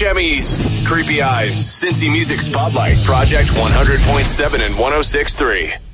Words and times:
Steve 0.00 0.86
Creepy 0.86 1.20
Eyes, 1.20 1.52
Cincy 1.56 2.10
Music 2.10 2.40
Spotlight, 2.40 2.96
Project 3.04 3.50
100.7 3.50 4.64
and 4.64 4.74
106.3. 4.74 5.89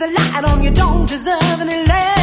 the 0.00 0.06
light 0.06 0.44
on 0.44 0.62
you 0.62 0.70
don't 0.70 1.06
deserve 1.06 1.60
any 1.60 1.84
love. 1.86 2.19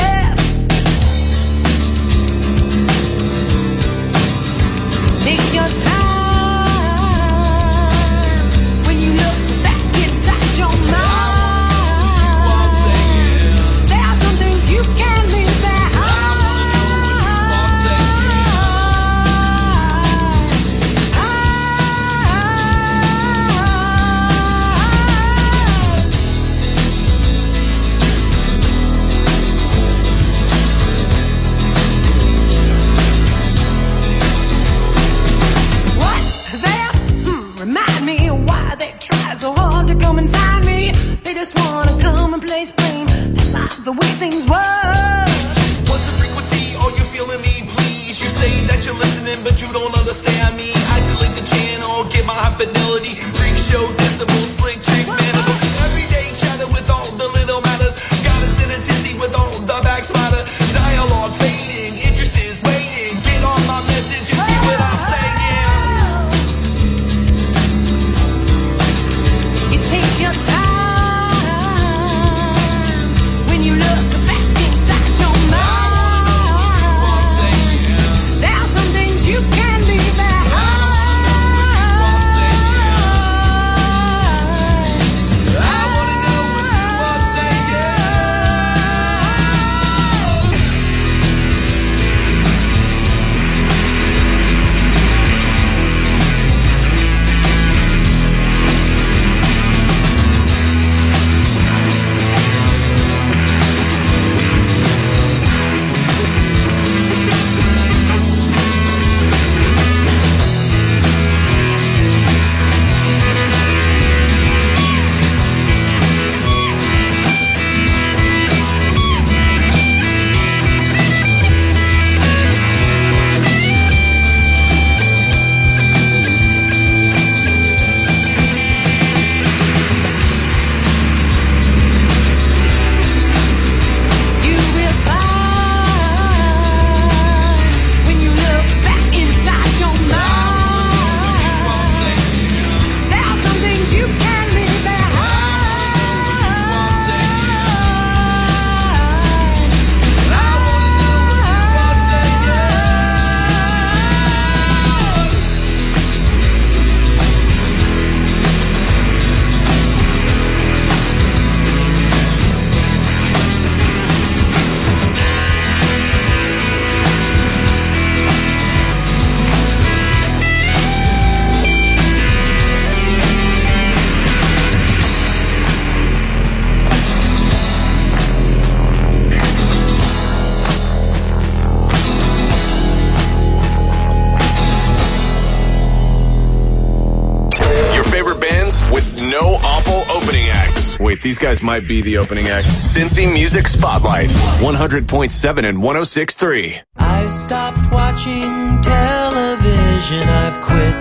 guys 191.57 191.63
might 191.63 191.87
be 191.87 192.01
the 192.01 192.17
opening 192.17 192.47
act. 192.47 192.67
Cincy 192.67 193.31
Music 193.31 193.67
Spotlight, 193.67 194.29
100.7 194.59 195.67
and 195.67 195.77
106.3. 195.79 196.81
I've 196.97 197.33
stopped 197.33 197.91
watching 197.91 198.81
television. 198.81 200.23
I've 200.23 200.61
quit 200.61 200.95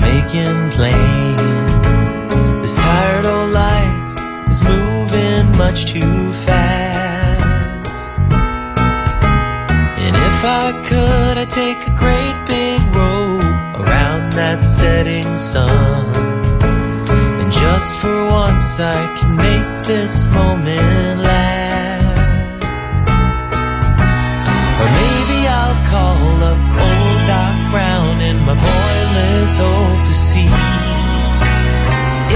making 0.00 0.70
plans. 0.70 2.02
This 2.62 2.76
tired 2.76 3.26
old 3.26 3.52
life 3.52 4.50
is 4.50 4.62
moving 4.62 5.56
much 5.56 5.86
too 5.86 6.32
fast. 6.32 8.20
And 9.98 10.16
if 10.16 10.44
I 10.44 10.72
could, 10.86 11.38
I'd 11.38 11.50
take 11.50 11.86
a 11.86 11.94
great 11.96 12.36
big 12.46 12.80
rope 12.94 13.80
around 13.80 14.32
that 14.34 14.64
setting 14.64 15.38
sun. 15.38 16.37
Just 17.78 18.00
for 18.00 18.24
once 18.24 18.80
I 18.80 19.14
can 19.16 19.36
make 19.36 19.86
this 19.86 20.26
moment 20.34 21.20
last. 21.22 22.64
Or 24.80 24.88
maybe 24.98 25.38
I'll 25.46 25.78
call 25.86 26.42
up 26.50 26.58
old 26.58 27.20
Doc 27.30 27.56
Brown 27.70 28.18
and 28.28 28.40
my 28.42 28.56
boyless 28.66 29.58
hope 29.62 30.02
to 30.08 30.14
see 30.26 30.50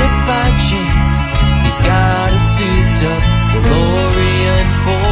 If 0.04 0.14
by 0.30 0.46
chance 0.70 1.16
he's 1.64 1.78
got 1.90 2.30
a 2.30 2.40
suit 2.54 2.98
up 3.10 3.22
DeLorean 3.50 4.66
for 4.84 5.11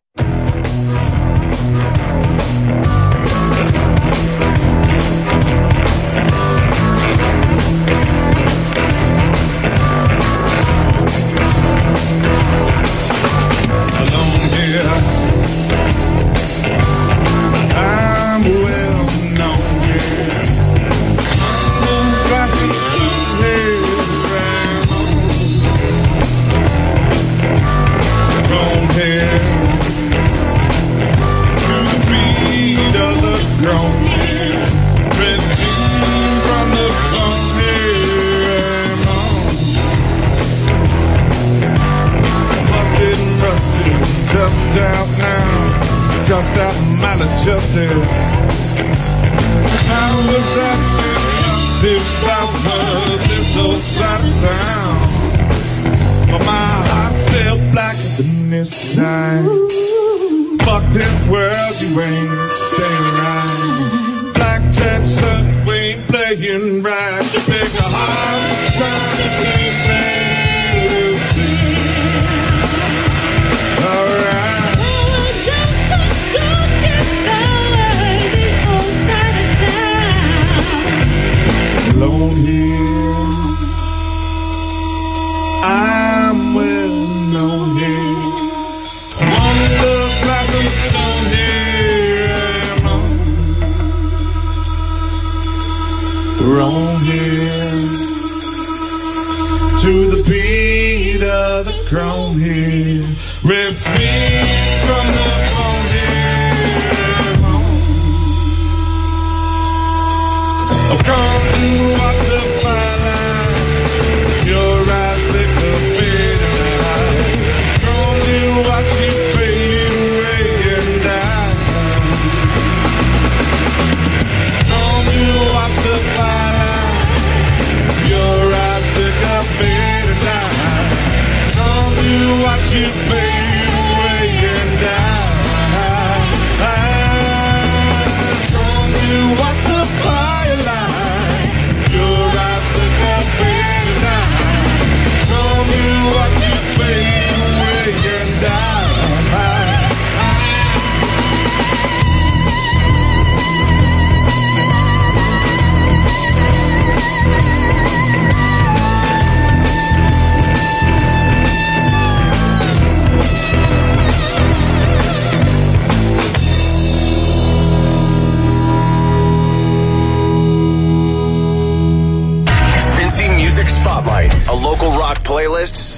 grown 101.91 102.39
here 102.39 103.03
rips 103.43 103.89
me. 103.89 104.50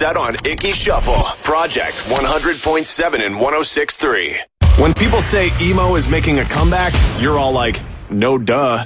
Set 0.03 0.17
on 0.17 0.35
Icky 0.45 0.73
Shuffle, 0.73 1.23
Project 1.43 1.99
100.7 2.09 3.25
and 3.25 3.35
106.3. 3.35 4.35
When 4.77 4.93
people 4.93 5.21
say 5.21 5.49
emo 5.61 5.95
is 5.95 6.09
making 6.09 6.39
a 6.39 6.43
comeback, 6.43 6.91
you're 7.21 7.39
all 7.39 7.53
like, 7.53 7.81
no 8.09 8.37
duh. 8.37 8.83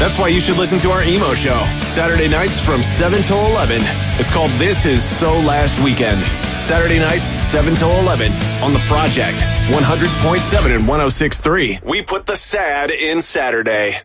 That's 0.00 0.18
why 0.18 0.26
you 0.26 0.40
should 0.40 0.56
listen 0.56 0.80
to 0.80 0.90
our 0.90 1.04
emo 1.04 1.34
show, 1.34 1.62
Saturday 1.84 2.26
nights 2.26 2.58
from 2.58 2.82
7 2.82 3.22
till 3.22 3.46
11. 3.46 3.80
It's 4.18 4.28
called 4.28 4.50
This 4.58 4.86
Is 4.86 5.04
So 5.04 5.38
Last 5.38 5.78
Weekend. 5.84 6.20
Saturday 6.60 6.98
nights, 6.98 7.26
7 7.40 7.76
till 7.76 7.92
11 8.00 8.32
on 8.60 8.72
the 8.72 8.80
Project 8.88 9.38
100.7 9.68 10.74
and 10.74 10.84
106.3. 10.84 11.84
We 11.84 12.02
put 12.02 12.26
the 12.26 12.34
sad 12.34 12.90
in 12.90 13.22
Saturday. 13.22 14.00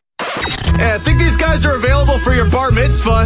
Hey, 0.78 0.93
I 0.93 1.00
think 1.00 1.17
these 1.17 1.38
guys 1.38 1.65
are 1.65 1.76
available 1.76 2.19
for 2.19 2.36
your 2.36 2.47
bar 2.52 2.69
mitzvah. 2.69 3.26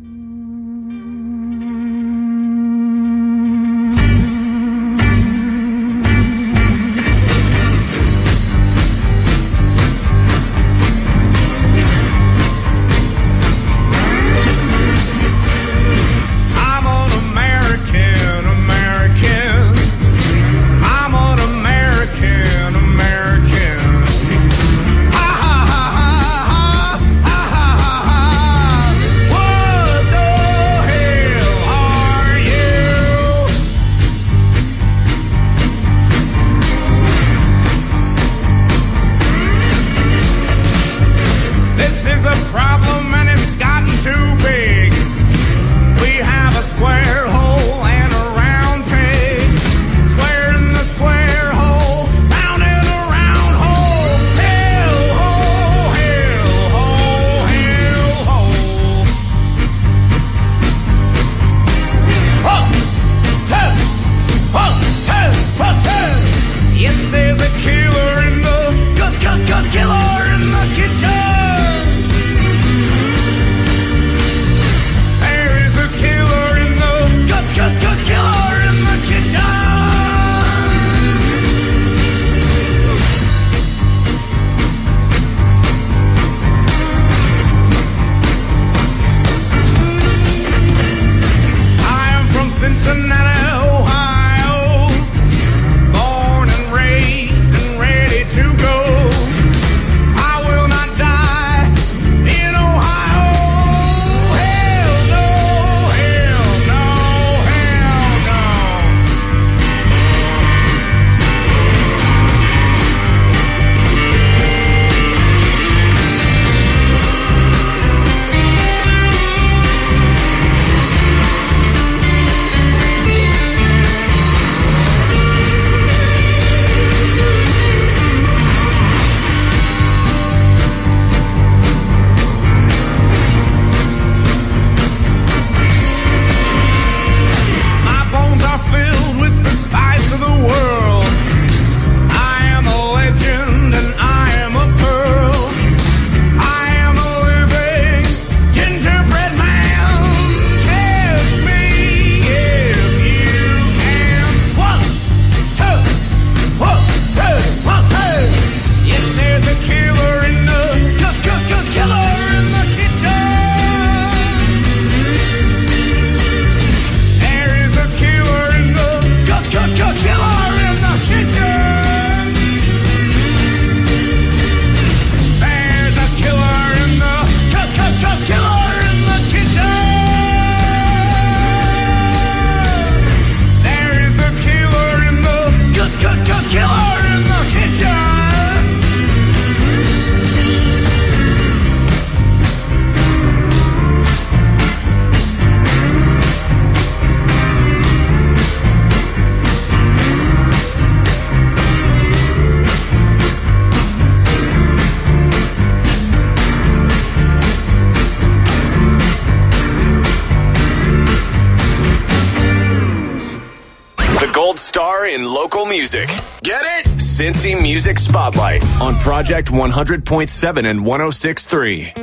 Project 219.01 219.49
100.7 219.49 220.69
and 220.69 220.81
106.3. 220.81 221.93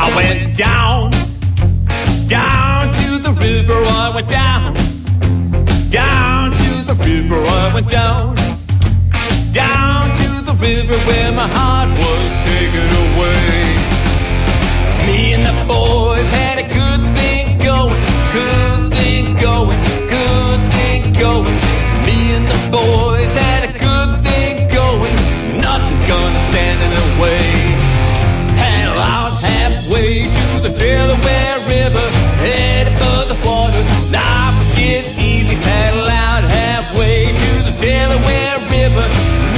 I 0.00 0.16
went 0.16 0.56
down, 0.56 1.12
down 2.26 2.92
to 2.94 3.18
the 3.18 3.30
river. 3.30 3.72
I 3.72 4.12
went 4.12 4.28
down, 4.28 4.74
down 5.88 6.50
to 6.50 6.82
the 6.82 6.94
river. 6.94 7.36
I 7.36 7.70
went 7.72 7.88
down, 7.88 8.34
down 9.52 10.16
to 10.18 10.42
the 10.42 10.54
river 10.54 10.98
where 10.98 11.32
my 11.32 11.46
heart 11.46 11.90
was 11.90 12.32
taken 12.42 12.90
away. 13.06 13.76
Me 15.06 15.34
and 15.34 15.46
the 15.46 15.54
boys 15.68 16.28
had 16.32 16.58
a 16.58 16.67
Delaware 30.78 31.58
River, 31.66 32.06
head 32.38 32.86
above 32.86 33.28
the 33.28 33.38
water. 33.46 33.82
Life 34.10 34.54
was 34.58 34.70
getting 34.76 35.14
easy. 35.18 35.56
Paddle 35.56 36.08
out 36.08 36.44
halfway 36.44 37.26
to 37.26 37.50
the 37.66 37.74
Delaware 37.82 38.58
River, 38.70 39.06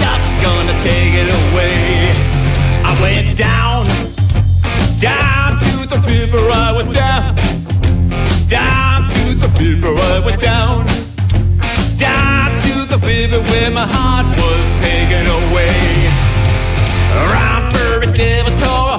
nothing 0.01 0.37
gonna 0.43 0.77
take 0.83 1.15
it 1.23 1.29
away. 1.29 2.13
I 2.83 2.93
went 3.03 3.37
down, 3.37 3.87
down 4.99 5.59
to 5.61 5.87
the 5.87 6.01
river. 6.09 6.41
I 6.51 6.73
went 6.73 6.93
down, 6.95 7.37
down 8.49 9.09
to 9.11 9.35
the 9.35 9.49
river. 9.61 9.95
I 9.95 10.19
went 10.25 10.41
down, 10.41 10.87
down 11.99 12.49
to 12.65 12.75
the 12.93 12.99
river 13.07 13.41
where 13.41 13.71
my 13.71 13.87
heart 13.87 14.27
was 14.27 14.81
taken 14.81 15.27
away. 15.27 16.11
Devil 18.21 18.53
tore 18.59 18.67
a 18.67 18.67
hole 18.67 18.90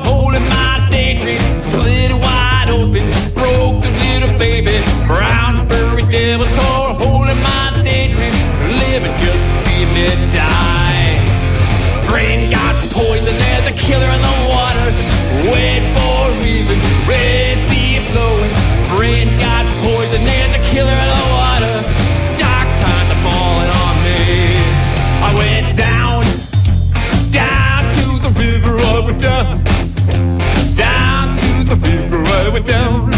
devil 6.42 6.56
tore 6.56 6.90
a 6.90 6.94
hole 6.94 7.30
in 7.30 7.38
my 7.42 7.82
daydream, 7.84 8.34
living 8.80 9.16
just 9.18 9.34
to 9.34 9.52
see 9.64 9.86
me 9.86 10.08
die. 10.34 11.20
Brain 12.08 12.50
got 12.50 12.76
poison, 12.92 13.34
there's 13.38 13.68
a 13.68 13.76
killer 13.78 14.10
in 14.10 14.22
the 14.22 14.38
water. 14.50 14.88
Wait 15.52 15.84
for 15.94 16.32
reason, 16.44 16.78
red 17.08 17.58
sea 17.70 18.00
flowing. 18.12 18.52
Brain 18.96 19.28
got 19.40 19.66
poison, 19.86 20.24
there's 20.26 20.54
a 20.56 20.64
killer 20.72 20.98
in 21.04 21.10
the 21.18 21.28
water. 21.38 21.76
Dark 22.40 22.70
times 22.82 23.10
are 23.16 23.22
falling 23.26 23.72
on 23.86 23.96
me. 24.06 24.58
I 25.22 25.32
went 25.38 25.78
down 25.78 26.24
down 27.32 27.82
to 27.98 28.08
the 28.26 28.40
river, 28.40 28.78
I 28.78 29.00
went 29.06 29.22
down. 29.22 29.64
Down 30.76 31.38
to 31.38 31.64
the 31.64 31.76
river, 31.76 32.18
I 32.18 32.50
went. 32.50 32.66
Down 32.66 33.11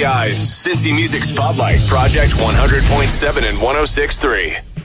creepy. 0.00 0.34
Cincy 0.34 0.94
Music 0.94 1.24
Spotlight, 1.24 1.80
Project 1.86 2.32
100.7 2.34 3.48
and 3.48 3.58
106.3. 3.58 4.77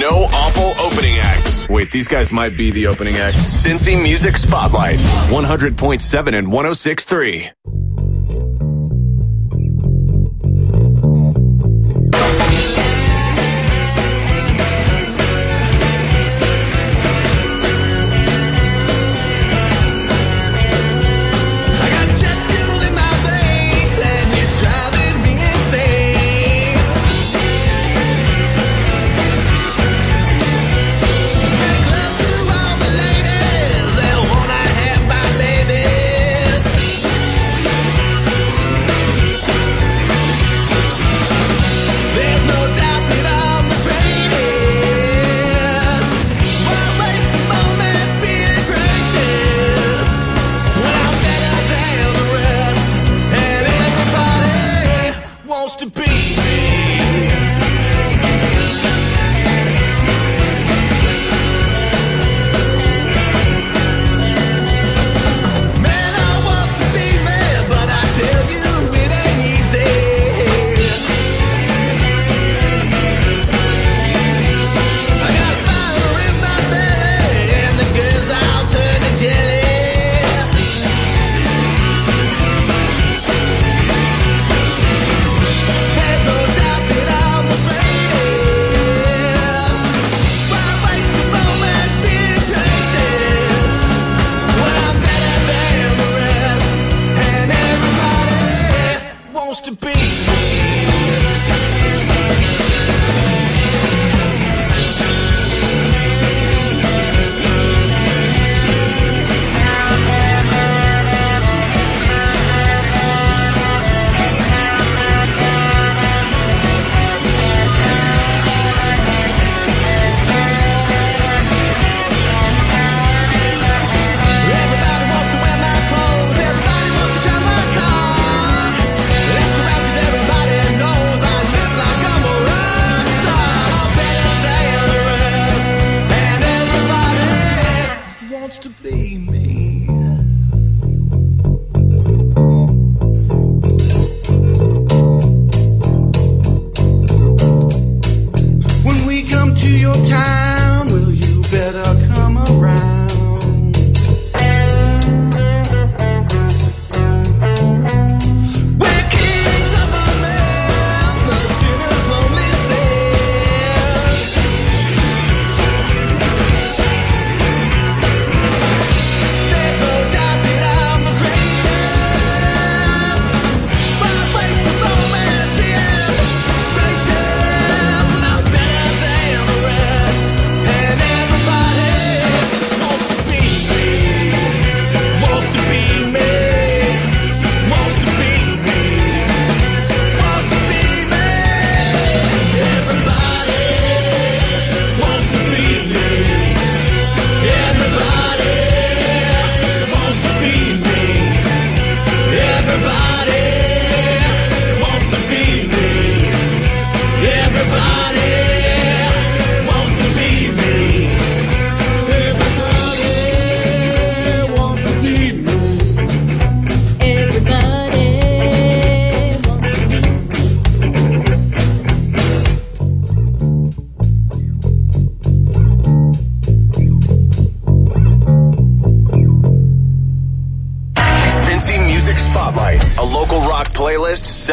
no 0.00 0.26
awful 0.32 0.72
opening 0.82 1.18
acts. 1.18 1.68
Wait, 1.68 1.90
these 1.92 2.08
guys 2.08 2.32
might 2.32 2.56
be 2.56 2.70
the 2.70 2.86
opening 2.86 3.16
act. 3.16 3.36
Cincy 3.36 4.02
Music 4.02 4.36
Spotlight, 4.36 4.98
100.7 5.28 6.38
and 6.38 6.48
106.3. 6.48 7.79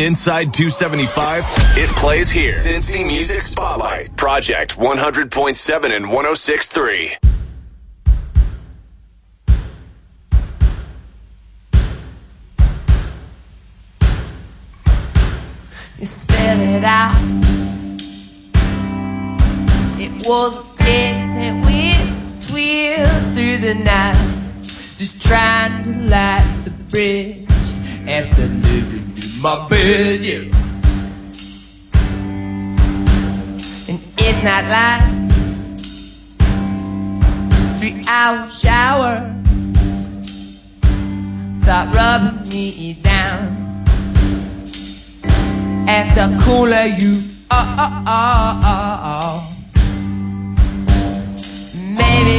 inside 0.00 0.54
275, 0.54 1.44
it 1.76 1.90
plays 1.96 2.30
here. 2.30 2.50
Cincy 2.50 3.04
Music 3.06 3.42
Spotlight, 3.42 4.16
Project 4.16 4.76
100.7 4.76 5.96
and 5.96 6.06
106.3. 6.06 7.16
You 15.98 16.06
spell 16.06 16.60
it 16.60 16.84
out. 16.84 17.16
It 20.00 20.10
was 20.26 20.58
a 20.58 20.76
text 20.76 21.34
that 21.36 21.54
went 21.64 22.22
twist 22.48 23.34
through 23.34 23.58
the 23.58 23.74
night, 23.74 24.62
just 24.62 25.22
trying 25.22 25.84
to 25.84 25.90
light 26.08 26.62
the 26.64 26.70
bridge 26.90 27.46
after 28.08 28.48
living 28.48 29.06
in 29.06 29.31
my 29.42 29.68
bed. 29.68 30.20
Yeah. 30.20 30.38
And 33.88 33.98
it's 34.16 34.42
not 34.44 34.64
like 34.70 35.02
three 37.80 38.00
hour 38.08 38.48
showers 38.50 39.32
start 41.58 41.92
rubbing 41.92 42.48
me 42.50 42.94
down 43.02 43.48
and 45.88 46.16
the 46.16 46.44
cooler 46.44 46.86
you 46.86 47.20
are, 47.50 47.74
are, 47.78 48.02
are, 48.06 48.98
are. 49.02 49.42
maybe 51.98 52.38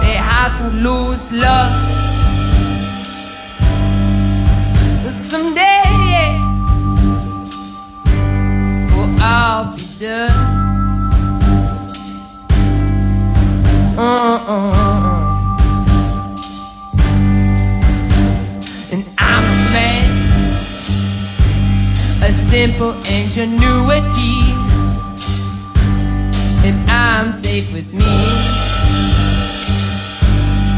they 0.00 0.14
have 0.14 0.56
to 0.58 0.68
lose 0.70 1.32
love 1.32 1.97
someday. 5.10 6.38
We'll 8.92 9.08
oh, 9.08 9.18
all 9.22 9.64
be 9.72 9.84
done. 9.98 10.58
Uh-uh. 13.98 15.36
And 18.92 19.04
I'm 19.18 19.44
a 19.44 19.72
man 19.72 20.08
a 22.22 22.32
simple 22.32 22.92
ingenuity, 22.92 24.52
and 26.66 26.90
I'm 26.90 27.32
safe 27.32 27.72
with 27.72 27.92
me. 27.94 28.04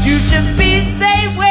You 0.05 0.19
should 0.19 0.57
be 0.57 0.81
safe 0.81 1.37
with 1.37 1.50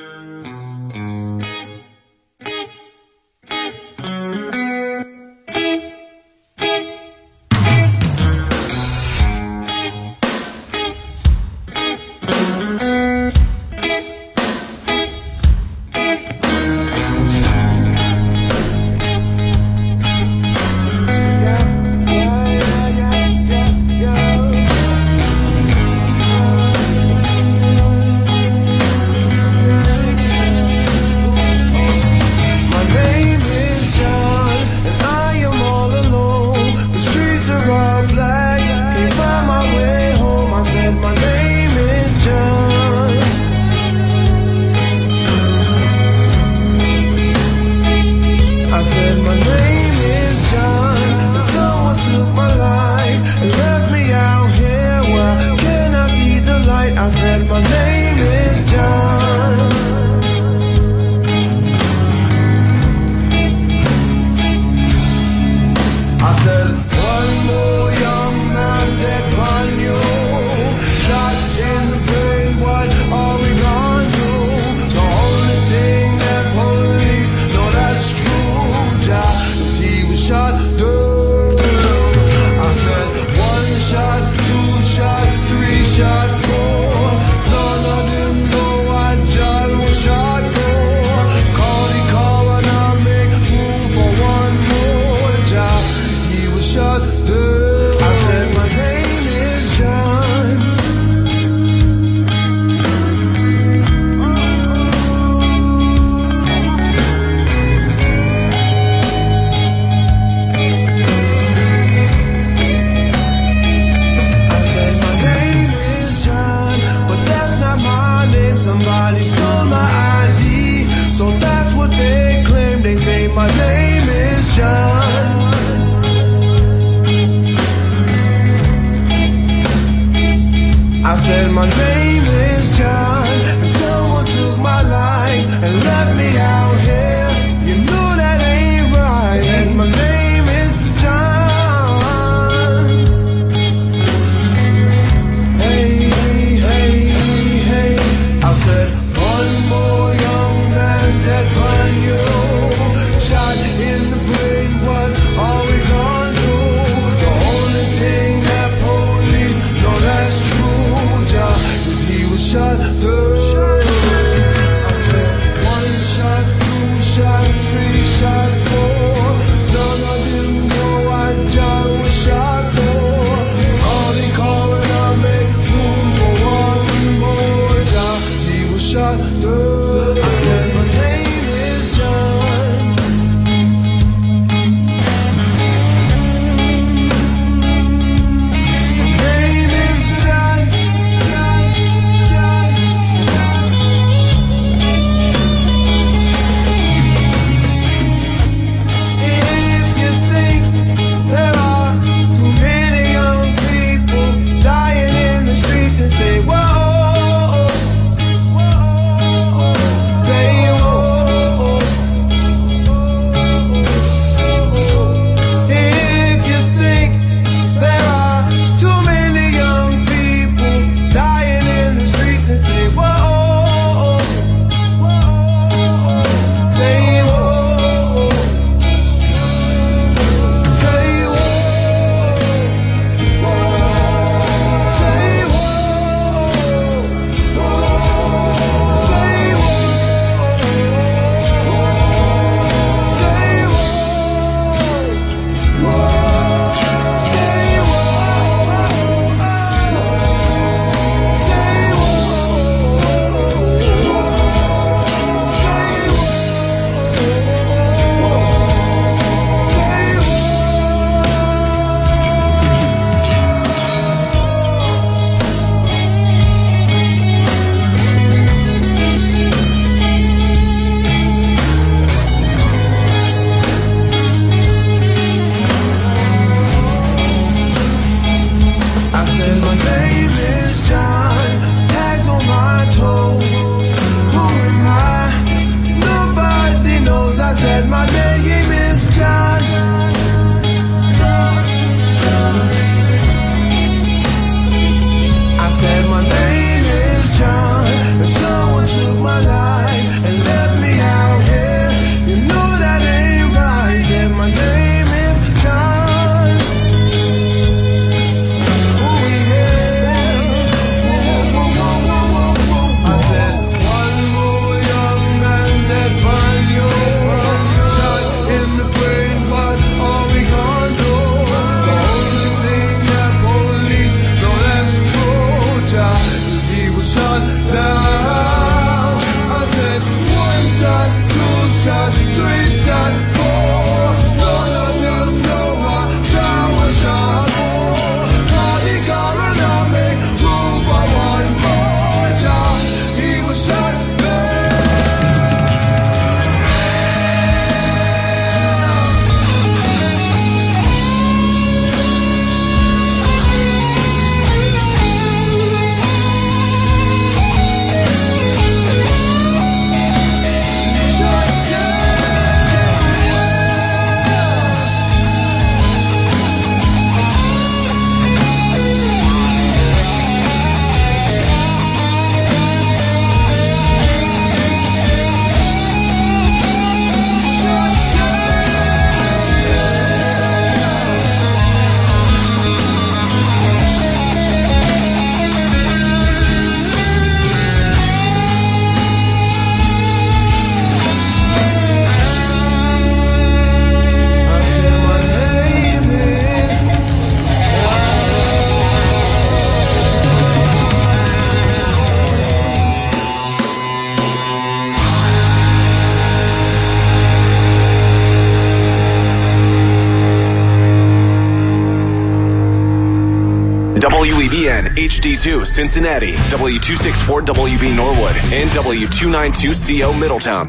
HD2 415.07 415.65
Cincinnati, 415.65 416.33
W264 416.33 417.41
WB 417.45 417.95
Norwood, 417.95 418.35
and 418.53 418.69
W292CO 418.69 420.19
Middletown. 420.19 420.59